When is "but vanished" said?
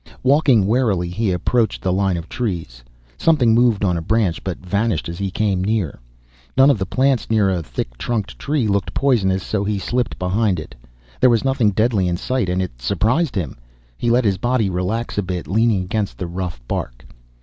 4.43-5.07